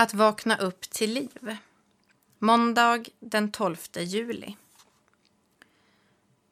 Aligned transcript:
Att 0.00 0.14
vakna 0.14 0.56
upp 0.56 0.80
till 0.80 1.12
liv. 1.12 1.56
Måndag 2.38 3.04
den 3.18 3.52
12 3.52 3.76
juli. 3.96 4.56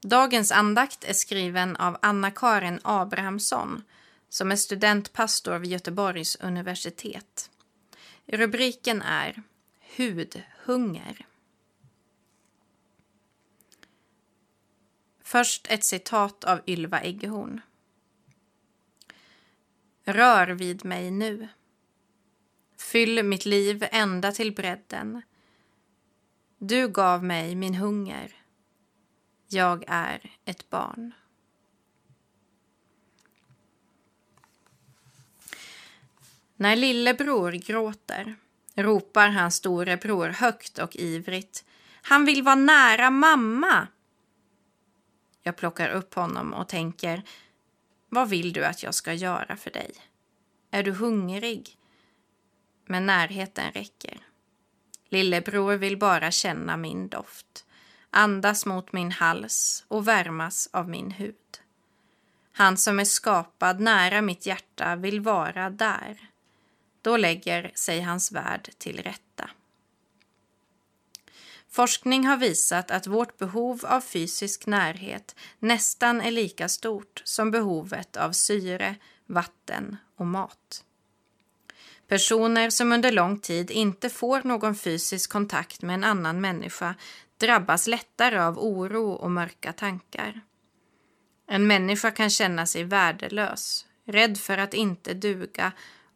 Dagens 0.00 0.52
andakt 0.52 1.04
är 1.04 1.12
skriven 1.12 1.76
av 1.76 1.98
Anna-Karin 2.02 2.80
Abrahamsson 2.82 3.82
som 4.28 4.52
är 4.52 4.56
studentpastor 4.56 5.58
vid 5.58 5.70
Göteborgs 5.70 6.36
universitet. 6.36 7.50
Rubriken 8.26 9.02
är 9.02 9.42
Hudhunger. 9.96 11.26
Först 15.22 15.66
ett 15.70 15.84
citat 15.84 16.44
av 16.44 16.60
Ylva 16.66 17.00
Eggehorn. 17.00 17.60
Rör 20.04 20.46
vid 20.46 20.84
mig 20.84 21.10
nu. 21.10 21.48
Fyll 22.92 23.22
mitt 23.22 23.46
liv 23.46 23.88
ända 23.90 24.32
till 24.32 24.54
bredden. 24.54 25.22
Du 26.58 26.88
gav 26.88 27.24
mig 27.24 27.54
min 27.54 27.74
hunger. 27.74 28.34
Jag 29.48 29.84
är 29.86 30.30
ett 30.44 30.70
barn. 30.70 31.12
När 36.56 36.76
lillebror 36.76 37.52
gråter 37.52 38.36
ropar 38.74 39.28
hans 39.28 39.54
storebror 39.54 40.28
högt 40.28 40.78
och 40.78 40.96
ivrigt. 40.96 41.64
Han 42.02 42.24
vill 42.24 42.42
vara 42.42 42.54
nära 42.54 43.10
mamma. 43.10 43.88
Jag 45.42 45.56
plockar 45.56 45.88
upp 45.88 46.14
honom 46.14 46.52
och 46.54 46.68
tänker, 46.68 47.22
vad 48.08 48.28
vill 48.28 48.52
du 48.52 48.64
att 48.64 48.82
jag 48.82 48.94
ska 48.94 49.12
göra 49.12 49.56
för 49.56 49.70
dig? 49.70 49.92
Är 50.70 50.82
du 50.82 50.92
hungrig? 50.92 51.78
Men 52.92 53.06
närheten 53.06 53.72
räcker. 53.72 54.18
Lillebror 55.08 55.76
vill 55.76 55.98
bara 55.98 56.30
känna 56.30 56.76
min 56.76 57.08
doft, 57.08 57.64
andas 58.10 58.66
mot 58.66 58.92
min 58.92 59.12
hals 59.12 59.84
och 59.88 60.08
värmas 60.08 60.68
av 60.72 60.88
min 60.88 61.10
hud. 61.10 61.60
Han 62.52 62.76
som 62.76 63.00
är 63.00 63.04
skapad 63.04 63.80
nära 63.80 64.22
mitt 64.22 64.46
hjärta 64.46 64.96
vill 64.96 65.20
vara 65.20 65.70
där. 65.70 66.30
Då 67.02 67.16
lägger 67.16 67.72
sig 67.74 68.00
hans 68.00 68.32
värld 68.32 68.70
till 68.78 69.02
rätta. 69.02 69.50
Forskning 71.68 72.26
har 72.26 72.36
visat 72.36 72.90
att 72.90 73.06
vårt 73.06 73.38
behov 73.38 73.84
av 73.84 74.00
fysisk 74.00 74.66
närhet 74.66 75.36
nästan 75.58 76.20
är 76.20 76.30
lika 76.30 76.68
stort 76.68 77.22
som 77.24 77.50
behovet 77.50 78.16
av 78.16 78.32
syre, 78.32 78.96
vatten 79.26 79.96
och 80.16 80.26
mat. 80.26 80.84
Personer 82.12 82.70
som 82.70 82.92
under 82.92 83.12
lång 83.12 83.38
tid 83.38 83.70
inte 83.70 84.10
får 84.10 84.42
någon 84.44 84.74
fysisk 84.74 85.32
kontakt 85.32 85.82
med 85.82 85.94
en 85.94 86.04
annan 86.04 86.40
människa 86.40 86.94
drabbas 87.40 87.86
lättare 87.86 88.38
av 88.38 88.58
oro 88.58 89.12
och 89.12 89.30
mörka 89.30 89.72
tankar. 89.72 90.40
En 91.48 91.66
människa 91.66 92.10
kan 92.10 92.30
känna 92.30 92.66
sig 92.66 92.84
värdelös, 92.84 93.86
rädd 94.06 94.38
för 94.38 94.58
att 94.58 94.74
inte 94.74 95.14
duga 95.14 95.72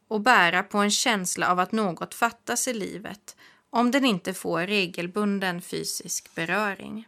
och 0.07 0.21
bära 0.21 0.63
på 0.63 0.77
en 0.77 0.91
känsla 0.91 1.51
av 1.51 1.59
att 1.59 1.71
något 1.71 2.13
fattas 2.13 2.67
i 2.67 2.73
livet 2.73 3.35
om 3.69 3.91
den 3.91 4.05
inte 4.05 4.33
får 4.33 4.67
regelbunden 4.67 5.61
fysisk 5.61 6.35
beröring. 6.35 7.07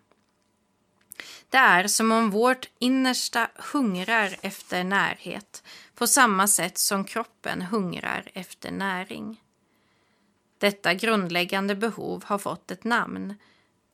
Det 1.50 1.58
är 1.58 1.88
som 1.88 2.11
om 2.11 2.30
vårt 2.30 2.69
innersta 2.80 3.50
hungrar 3.55 4.36
efter 4.42 4.83
närhet 4.83 5.64
på 5.95 6.08
samma 6.08 6.47
sätt 6.47 6.78
som 6.78 7.05
kroppen 7.05 7.61
hungrar 7.61 8.31
efter 8.33 8.72
näring. 8.72 9.42
Detta 10.58 10.94
grundläggande 10.94 11.75
behov 11.75 12.23
har 12.25 12.38
fått 12.38 12.72
ett 12.72 12.83
namn. 12.83 13.36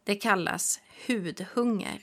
Det 0.04 0.16
kallas 0.16 0.80
hudhunger. 1.08 2.02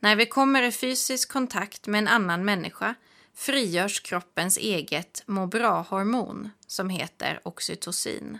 När 0.00 0.16
vi 0.16 0.26
kommer 0.26 0.62
i 0.62 0.72
fysisk 0.72 1.32
kontakt 1.32 1.86
med 1.86 1.98
en 1.98 2.08
annan 2.08 2.44
människa 2.44 2.94
frigörs 3.34 4.00
kroppens 4.00 4.58
eget 4.58 5.22
må 5.26 5.46
bra-hormon 5.46 6.50
som 6.66 6.90
heter 6.90 7.40
oxytocin. 7.42 8.38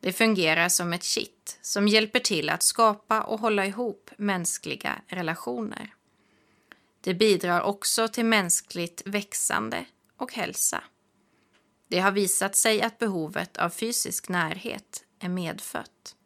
Det 0.00 0.12
fungerar 0.12 0.68
som 0.68 0.92
ett 0.92 1.04
kitt 1.04 1.58
som 1.62 1.88
hjälper 1.88 2.20
till 2.20 2.50
att 2.50 2.62
skapa 2.62 3.22
och 3.22 3.40
hålla 3.40 3.66
ihop 3.66 4.10
mänskliga 4.16 5.02
relationer. 5.06 5.94
Det 7.00 7.14
bidrar 7.14 7.60
också 7.60 8.08
till 8.08 8.24
mänskligt 8.24 9.02
växande 9.04 9.84
och 10.16 10.32
hälsa. 10.32 10.84
Det 11.88 12.00
har 12.00 12.12
visat 12.12 12.56
sig 12.56 12.82
att 12.82 12.98
behovet 12.98 13.56
av 13.56 13.70
fysisk 13.70 14.28
närhet 14.28 15.04
är 15.18 15.28
medfött. 15.28 16.16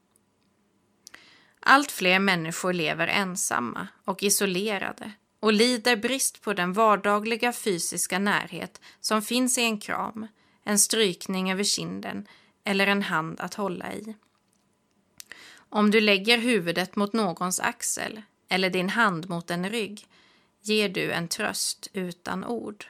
Allt 1.61 1.93
fler 1.93 2.19
människor 2.19 2.73
lever 2.73 3.09
ensamma 3.09 3.89
och 4.05 4.23
isolerade 4.23 5.13
och 5.41 5.53
lider 5.53 5.97
brist 5.97 6.41
på 6.41 6.53
den 6.53 6.73
vardagliga 6.73 7.53
fysiska 7.53 8.19
närhet 8.19 8.81
som 9.01 9.23
finns 9.23 9.59
i 9.59 9.63
en 9.63 9.81
kram, 9.81 10.27
en 10.65 10.79
strykning 10.79 11.53
över 11.53 11.65
kinden 11.65 12.27
eller 12.65 12.87
en 12.87 13.03
hand 13.03 13.41
att 13.41 13.55
hålla 13.55 13.93
i. 13.93 14.17
Om 15.57 15.91
du 15.91 16.01
lägger 16.01 16.39
huvudet 16.39 16.97
mot 16.97 17.13
någons 17.13 17.61
axel 17.61 18.23
eller 18.49 18.71
din 18.71 18.89
hand 18.89 19.29
mot 19.29 19.51
en 19.51 19.71
rygg 19.71 20.07
ger 20.63 20.89
du 20.89 21.13
en 21.13 21.29
tröst 21.29 21.89
utan 21.93 22.45
ord. 22.45 22.85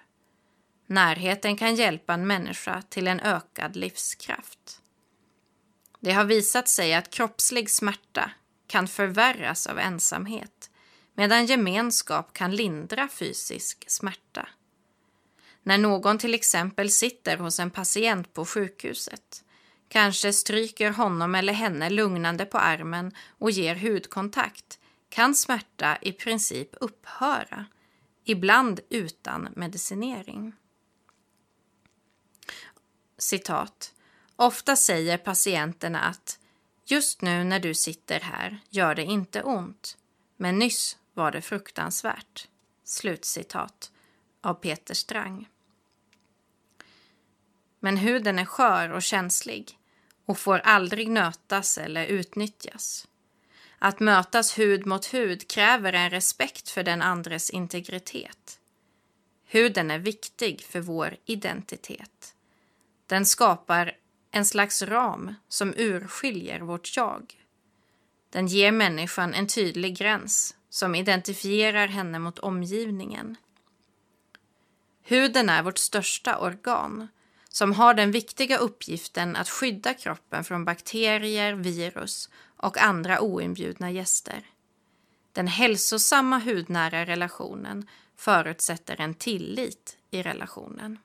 Närheten 0.86 1.56
kan 1.56 1.74
hjälpa 1.74 2.14
en 2.14 2.26
människa 2.26 2.82
till 2.82 3.08
en 3.08 3.20
ökad 3.20 3.76
livskraft. 3.76 4.80
Det 6.00 6.12
har 6.12 6.24
visat 6.24 6.68
sig 6.68 6.94
att 6.94 7.10
kroppslig 7.10 7.70
smärta 7.70 8.30
kan 8.66 8.88
förvärras 8.88 9.66
av 9.66 9.78
ensamhet 9.78 10.70
medan 11.14 11.46
gemenskap 11.46 12.32
kan 12.32 12.56
lindra 12.56 13.08
fysisk 13.08 13.84
smärta. 13.86 14.48
När 15.62 15.78
någon 15.78 16.18
till 16.18 16.34
exempel 16.34 16.90
sitter 16.90 17.36
hos 17.36 17.60
en 17.60 17.70
patient 17.70 18.34
på 18.34 18.44
sjukhuset 18.44 19.44
kanske 19.94 20.32
stryker 20.32 20.90
honom 20.90 21.34
eller 21.34 21.52
henne 21.52 21.90
lugnande 21.90 22.46
på 22.46 22.58
armen 22.58 23.12
och 23.38 23.50
ger 23.50 23.74
hudkontakt 23.74 24.78
kan 25.08 25.34
smärta 25.34 25.98
i 26.02 26.12
princip 26.12 26.68
upphöra, 26.80 27.66
ibland 28.24 28.80
utan 28.88 29.48
medicinering. 29.56 30.52
Citat. 33.18 33.94
Ofta 34.36 34.76
säger 34.76 35.18
patienterna 35.18 36.00
att 36.00 36.38
just 36.84 37.22
nu 37.22 37.44
när 37.44 37.60
du 37.60 37.74
sitter 37.74 38.20
här 38.20 38.58
gör 38.70 38.94
det 38.94 39.04
inte 39.04 39.42
ont, 39.42 39.96
men 40.36 40.58
nyss 40.58 40.98
var 41.12 41.30
det 41.30 41.40
fruktansvärt. 41.40 42.48
Slutcitat 42.84 43.92
av 44.40 44.54
Peter 44.54 44.94
Strang. 44.94 45.48
Men 47.80 47.96
huden 47.96 48.38
är 48.38 48.44
skör 48.44 48.92
och 48.92 49.02
känslig 49.02 49.78
och 50.26 50.38
får 50.38 50.58
aldrig 50.58 51.10
nötas 51.10 51.78
eller 51.78 52.06
utnyttjas. 52.06 53.08
Att 53.78 54.00
mötas 54.00 54.58
hud 54.58 54.86
mot 54.86 55.14
hud 55.14 55.48
kräver 55.48 55.92
en 55.92 56.10
respekt 56.10 56.70
för 56.70 56.82
den 56.82 57.02
andres 57.02 57.50
integritet. 57.50 58.58
Huden 59.44 59.90
är 59.90 59.98
viktig 59.98 60.62
för 60.62 60.80
vår 60.80 61.16
identitet. 61.24 62.34
Den 63.06 63.26
skapar 63.26 63.92
en 64.30 64.44
slags 64.44 64.82
ram 64.82 65.34
som 65.48 65.74
urskiljer 65.76 66.60
vårt 66.60 66.96
jag. 66.96 67.34
Den 68.30 68.46
ger 68.46 68.72
människan 68.72 69.34
en 69.34 69.46
tydlig 69.46 69.98
gräns 69.98 70.56
som 70.70 70.94
identifierar 70.94 71.86
henne 71.86 72.18
mot 72.18 72.38
omgivningen. 72.38 73.36
Huden 75.02 75.48
är 75.48 75.62
vårt 75.62 75.78
största 75.78 76.38
organ 76.38 77.08
som 77.54 77.72
har 77.72 77.94
den 77.94 78.10
viktiga 78.10 78.58
uppgiften 78.58 79.36
att 79.36 79.48
skydda 79.48 79.94
kroppen 79.94 80.44
från 80.44 80.64
bakterier, 80.64 81.52
virus 81.52 82.30
och 82.56 82.78
andra 82.78 83.20
oinbjudna 83.20 83.90
gäster. 83.90 84.42
Den 85.32 85.46
hälsosamma 85.46 86.38
hudnära 86.38 87.06
relationen 87.06 87.88
förutsätter 88.16 89.00
en 89.00 89.14
tillit 89.14 89.98
i 90.10 90.22
relationen. 90.22 90.98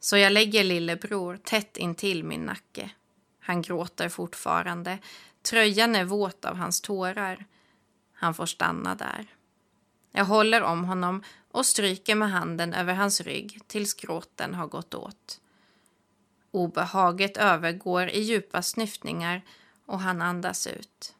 Så 0.00 0.16
jag 0.16 0.32
lägger 0.32 0.64
lillebror 0.64 1.36
tätt 1.36 1.76
intill 1.76 2.24
min 2.24 2.42
nacke. 2.42 2.90
Han 3.40 3.62
gråter 3.62 4.08
fortfarande. 4.08 4.98
Tröjan 5.42 5.96
är 5.96 6.04
våt 6.04 6.44
av 6.44 6.56
hans 6.56 6.80
tårar. 6.80 7.44
Han 8.12 8.34
får 8.34 8.46
stanna 8.46 8.94
där. 8.94 9.26
Jag 10.10 10.24
håller 10.24 10.62
om 10.62 10.84
honom 10.84 11.22
och 11.50 11.66
stryker 11.66 12.14
med 12.14 12.30
handen 12.30 12.74
över 12.74 12.94
hans 12.94 13.20
rygg 13.20 13.60
tills 13.66 13.94
gråten 13.94 14.54
har 14.54 14.66
gått 14.66 14.94
åt. 14.94 15.40
Obehaget 16.50 17.36
övergår 17.36 18.08
i 18.08 18.20
djupa 18.20 18.62
snyftningar 18.62 19.42
och 19.86 20.00
han 20.00 20.22
andas 20.22 20.66
ut. 20.66 21.14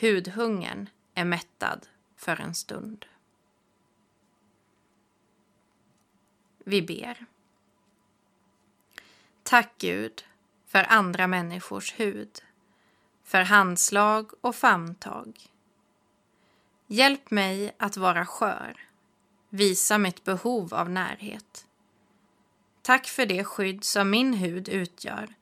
Hudhungern 0.00 0.88
är 1.14 1.24
mättad 1.24 1.86
för 2.16 2.40
en 2.40 2.54
stund. 2.54 3.06
Vi 6.64 6.82
ber. 6.82 7.26
Tack 9.42 9.74
Gud 9.78 10.24
för 10.66 10.84
andra 10.88 11.26
människors 11.26 12.00
hud, 12.00 12.42
för 13.24 13.42
handslag 13.42 14.30
och 14.40 14.56
famntag. 14.56 15.50
Hjälp 16.90 17.30
mig 17.30 17.74
att 17.78 17.96
vara 17.96 18.26
skör, 18.26 18.76
visa 19.48 19.98
mitt 19.98 20.24
behov 20.24 20.74
av 20.74 20.90
närhet. 20.90 21.66
Tack 22.82 23.06
för 23.06 23.26
det 23.26 23.44
skydd 23.44 23.84
som 23.84 24.10
min 24.10 24.34
hud 24.34 24.68
utgör, 24.68 25.34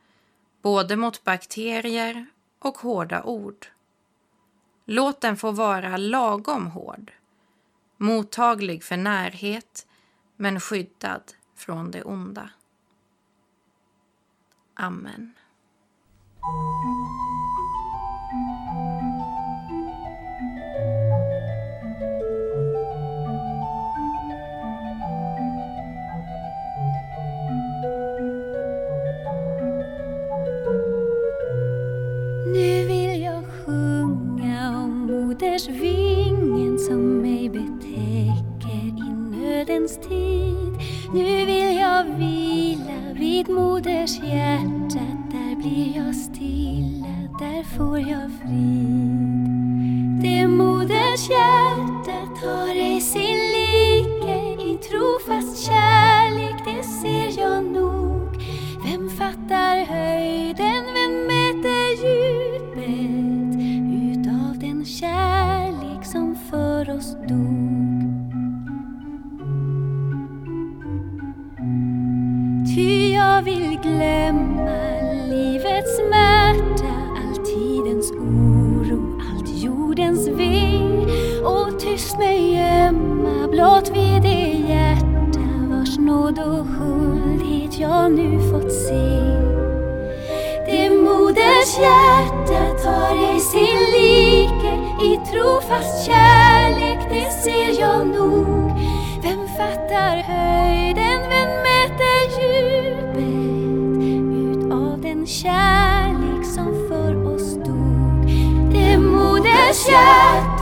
både 0.63 0.97
mot 0.97 1.25
bakterier 1.25 2.27
och 2.59 2.79
hårda 2.79 3.23
ord. 3.23 3.67
Låt 4.85 5.21
den 5.21 5.37
få 5.37 5.51
vara 5.51 5.97
lagom 5.97 6.67
hård, 6.67 7.13
mottaglig 7.97 8.85
för 8.85 8.97
närhet 8.97 9.87
men 10.37 10.61
skyddad 10.61 11.33
från 11.55 11.91
det 11.91 12.03
onda. 12.03 12.51
Amen. 14.75 15.35
Det 50.27 50.49
modershjärtat 50.49 52.39
har 52.45 52.75
ej 52.75 53.01
sin 53.01 53.39
like 53.55 54.63
i 54.63 54.79
trofast 54.91 55.67
kärlek, 55.67 56.55
det 56.65 56.83
ser 56.83 57.43
jag 57.43 57.65
nog. 57.65 58.43
Vem 58.85 59.11
fattar 59.11 59.85
höjden, 59.85 60.85
vem 60.95 61.27
mäter 61.27 61.89
djupet 62.03 63.57
utav 64.13 64.59
den 64.59 64.85
kärlek 64.85 66.05
som 66.05 66.37
för 66.51 66.97
oss 66.97 67.17
dog? 67.29 68.17
Ty 72.75 73.13
jag 73.13 73.43
vill 73.43 73.79
glömma 73.83 75.01
livets 75.29 75.97
smärta, 75.97 76.76
tyst 81.97 82.19
mig 82.19 82.55
gömma 82.55 83.49
blott 83.49 83.91
vid 83.95 84.23
det 84.23 84.53
hjärta 84.69 85.47
vars 85.71 85.99
nåd 85.99 86.39
och 86.39 86.67
huldhet 86.67 87.79
jag 87.79 88.13
nu 88.13 88.51
fått 88.51 88.73
se. 88.73 89.21
Det 90.67 90.91
moders 90.91 91.79
hjärta 91.79 92.79
tar 92.85 93.33
ej 93.33 93.41
sin 93.41 93.79
like 93.95 94.73
i 95.05 95.21
trofast 95.33 96.07
kärlek, 96.07 96.99
det 97.11 97.31
ser 97.31 97.81
jag 97.81 98.07
nog. 98.07 98.73
Vem 99.23 99.49
fattar 99.57 100.17
höjden, 100.17 101.21
vem 101.29 101.51
mäter 101.67 102.21
djupet 102.41 103.27
utav 104.53 105.01
den 105.01 105.27
kärlek 105.27 106.47
som 106.55 106.89
för 106.89 107.35
oss 107.35 107.55
dog? 107.55 108.27
Det 108.73 108.99
moders 108.99 109.89
hjärta 109.89 110.56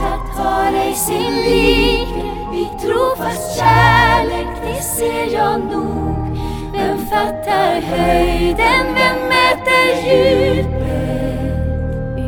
har 0.65 0.73
ej 0.73 0.95
sin 0.95 1.33
like 1.45 2.21
i 2.53 2.65
trofast 2.81 3.57
kärlek, 3.57 4.47
det 4.63 4.81
ser 4.81 5.33
jag 5.33 5.59
nog. 5.59 6.37
Vem 6.73 6.97
fattar 6.97 7.81
höjden, 7.81 8.85
vem 8.95 9.19
mäter 9.29 9.89
djupet 10.05 11.05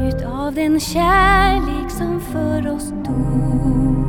utav 0.07 0.53
den 0.53 0.79
kärlek 0.79 1.91
som 1.91 2.21
för 2.21 2.71
oss 2.75 2.89
dog? 2.89 4.06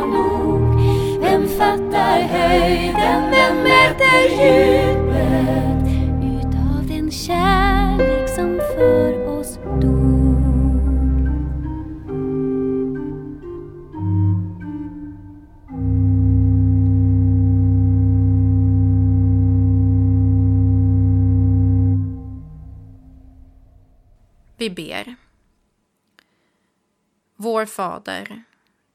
Jag 0.00 0.08
nog. 0.08 0.80
Vem 1.20 1.48
fattar 1.48 2.20
höjden, 2.20 3.30
vem 3.30 3.56
mäter 3.62 4.22
djupet 4.30 5.86
utav 6.22 6.86
den 6.88 7.10
kärlek 7.10 8.28
som 8.28 8.60
för 8.76 9.28
oss 9.28 9.58
dog? 9.80 10.20
Vi 24.56 24.70
ber. 24.70 25.14
Vår 27.36 27.66
Fader, 27.66 28.42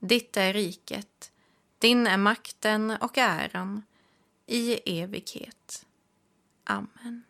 Ditt 0.00 0.36
är 0.36 0.52
riket, 0.52 1.32
din 1.78 2.06
är 2.06 2.16
makten 2.16 2.90
och 2.90 3.18
äran 3.18 3.82
i 4.46 5.00
evighet. 5.00 5.86
Amen. 6.64 7.22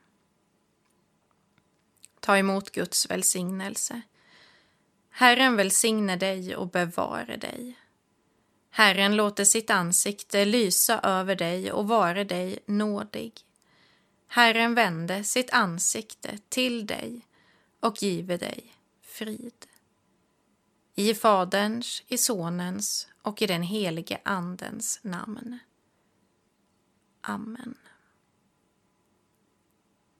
Ta 2.20 2.38
emot 2.38 2.70
Guds 2.70 3.10
välsignelse. 3.10 4.02
Herren 5.10 5.56
välsigne 5.56 6.16
dig 6.16 6.56
och 6.56 6.68
bevare 6.68 7.36
dig. 7.36 7.78
Herren 8.70 9.16
låter 9.16 9.44
sitt 9.44 9.70
ansikte 9.70 10.44
lysa 10.44 11.00
över 11.00 11.36
dig 11.36 11.72
och 11.72 11.88
vare 11.88 12.24
dig 12.24 12.58
nådig. 12.66 13.32
Herren 14.26 14.74
vände 14.74 15.24
sitt 15.24 15.50
ansikte 15.50 16.38
till 16.48 16.86
dig 16.86 17.26
och 17.80 18.02
give 18.02 18.36
dig 18.36 18.76
frid. 19.02 19.66
I 20.94 21.14
Faderns, 21.14 22.02
i 22.08 22.18
Sonens 22.18 23.08
och 23.22 23.42
i 23.42 23.46
den 23.46 23.62
helige 23.62 24.20
Andens 24.24 25.00
namn. 25.02 25.58
Amen. 27.20 27.74